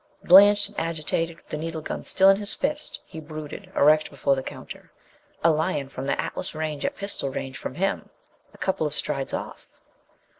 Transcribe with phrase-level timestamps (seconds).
[0.23, 4.35] Blanched and agitated, with the needle gun still in his fist, he brooded, erect before
[4.35, 4.91] the counter.
[5.43, 8.09] A lion from the Atlas Range at pistol range from him,
[8.51, 9.67] a couple of strides off?